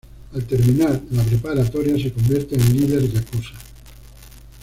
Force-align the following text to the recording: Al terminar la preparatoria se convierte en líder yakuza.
Al 0.33 0.43
terminar 0.45 0.99
la 1.11 1.21
preparatoria 1.21 1.95
se 1.95 2.11
convierte 2.11 2.55
en 2.55 2.75
líder 2.75 3.07
yakuza. 3.07 3.53